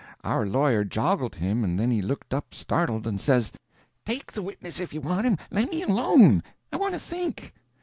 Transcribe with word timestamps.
Our 0.23 0.47
lawyer 0.47 0.83
joggled 0.83 1.35
him, 1.35 1.63
and 1.63 1.77
then 1.79 1.91
he 1.91 2.01
looked 2.01 2.33
up 2.33 2.55
startled, 2.55 3.05
and 3.05 3.21
says, 3.21 3.51
"Take 4.03 4.31
the 4.31 4.41
witness 4.41 4.79
if 4.79 4.95
you 4.95 5.01
want 5.01 5.27
him. 5.27 5.37
Lemme 5.51 5.83
alone—I 5.83 6.77
want 6.77 6.93
to 6.95 6.99
think." 6.99 7.53